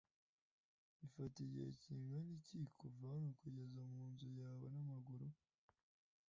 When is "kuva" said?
2.79-3.05